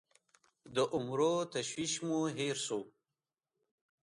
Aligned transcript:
د 0.75 0.77
عمرو 0.95 1.33
تشویش 1.53 1.93
مو 2.05 2.17
هېر 2.37 2.57
سوو 2.67 2.81